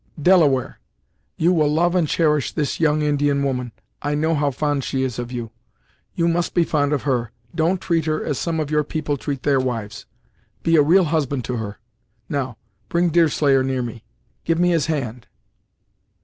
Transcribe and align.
Delaware, 0.19 0.79
you 1.37 1.53
will 1.53 1.71
love 1.71 1.93
and 1.93 2.07
cherish 2.07 2.51
this 2.51 2.79
young 2.79 3.03
Indian 3.03 3.43
woman 3.43 3.71
I 4.01 4.15
know 4.15 4.33
how 4.33 4.49
fond 4.49 4.83
she 4.83 5.03
is 5.03 5.19
of 5.19 5.31
you; 5.31 5.51
you 6.15 6.27
must 6.27 6.55
be 6.55 6.63
fond 6.63 6.91
of 6.91 7.03
her. 7.03 7.31
Don't 7.53 7.79
treat 7.79 8.05
her 8.05 8.25
as 8.25 8.39
some 8.39 8.59
of 8.59 8.71
your 8.71 8.83
people 8.83 9.15
treat 9.15 9.43
their 9.43 9.59
wives; 9.59 10.07
be 10.63 10.75
a 10.75 10.81
real 10.81 11.03
husband 11.03 11.45
to 11.45 11.57
her. 11.57 11.77
Now, 12.27 12.57
bring 12.89 13.09
Deerslayer 13.09 13.63
near 13.63 13.83
me; 13.83 14.03
give 14.43 14.57
me 14.59 14.69
his 14.69 14.87
hand." 14.87 15.27